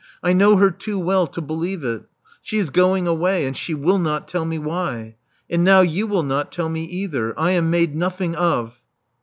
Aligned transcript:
*'I 0.23 0.33
know 0.33 0.55
her 0.57 0.71
too 0.71 0.97
well 0.97 1.27
to 1.27 1.41
believe 1.41 1.83
it. 1.83 2.01
She 2.41 2.57
is 2.57 2.71
going 2.71 3.05
away; 3.05 3.45
and 3.45 3.55
she 3.55 3.75
will 3.75 3.99
not 3.99 4.27
tell 4.27 4.45
me 4.45 4.57
why. 4.57 5.15
And 5.47 5.63
now 5.63 5.81
you 5.81 6.07
will 6.07 6.23
not 6.23 6.51
tell 6.51 6.69
me 6.69 6.85
either. 6.85 7.39
I 7.39 7.51
am 7.51 7.69
made 7.69 7.95
nothing 7.95 8.35
of. 8.35 8.81